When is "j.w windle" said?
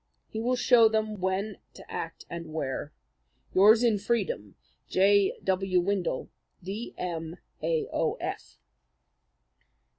4.89-6.27